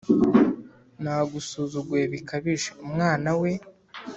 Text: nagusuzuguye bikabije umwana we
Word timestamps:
nagusuzuguye 1.03 2.05
bikabije 2.13 2.69
umwana 2.85 3.29
we 3.41 3.51